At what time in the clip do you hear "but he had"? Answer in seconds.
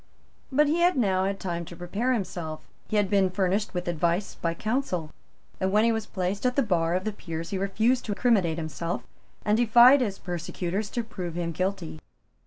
0.51-0.97